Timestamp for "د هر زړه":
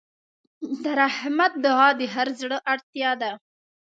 1.99-2.57